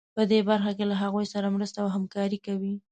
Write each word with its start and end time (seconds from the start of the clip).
په 0.15 0.21
دې 0.31 0.39
برخه 0.49 0.71
کې 0.77 0.85
له 0.91 0.95
هغوی 1.03 1.25
سره 1.33 1.53
مرسته 1.55 1.77
او 1.83 1.87
همکاري 1.95 2.39
کوي. 2.45 2.73